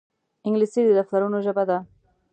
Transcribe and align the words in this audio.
انګلیسي 0.47 0.81
د 0.85 0.89
دفترونو 0.99 1.37
ژبه 1.45 1.63
ده 1.69 1.77